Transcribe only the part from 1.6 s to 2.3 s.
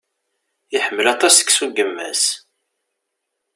n yemma-s.